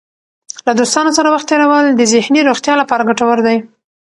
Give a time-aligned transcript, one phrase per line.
[0.65, 3.57] له دوستانو سره وخت تېرول د ذهني روغتیا لپاره ګټور دی.